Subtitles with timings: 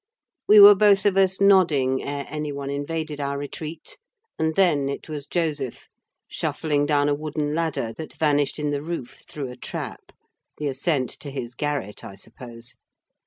[0.47, 3.99] We were both of us nodding ere any one invaded our retreat,
[4.39, 5.87] and then it was Joseph,
[6.27, 10.11] shuffling down a wooden ladder that vanished in the roof, through a trap:
[10.57, 12.77] the ascent to his garret, I suppose.